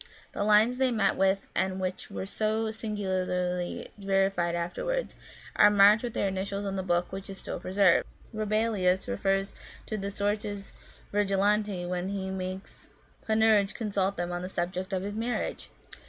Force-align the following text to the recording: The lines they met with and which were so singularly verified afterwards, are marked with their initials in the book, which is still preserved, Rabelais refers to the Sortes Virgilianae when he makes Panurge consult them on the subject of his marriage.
The 0.31 0.43
lines 0.43 0.77
they 0.77 0.89
met 0.91 1.15
with 1.15 1.45
and 1.53 1.79
which 1.79 2.09
were 2.09 2.25
so 2.25 2.71
singularly 2.71 3.89
verified 3.99 4.55
afterwards, 4.55 5.15
are 5.55 5.69
marked 5.69 6.01
with 6.01 6.15
their 6.15 6.27
initials 6.29 6.65
in 6.65 6.75
the 6.75 6.81
book, 6.81 7.11
which 7.11 7.29
is 7.29 7.37
still 7.37 7.59
preserved, 7.59 8.03
Rabelais 8.33 8.97
refers 9.07 9.53
to 9.85 9.99
the 9.99 10.09
Sortes 10.09 10.73
Virgilianae 11.13 11.85
when 11.87 12.09
he 12.09 12.31
makes 12.31 12.89
Panurge 13.27 13.75
consult 13.75 14.17
them 14.17 14.31
on 14.31 14.41
the 14.41 14.49
subject 14.49 14.91
of 14.91 15.03
his 15.03 15.13
marriage. 15.13 15.69